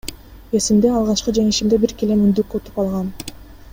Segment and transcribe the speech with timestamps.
[0.59, 3.13] Эсимде, алгачкы жеңишимде бир килем, үндүк утуп алгам.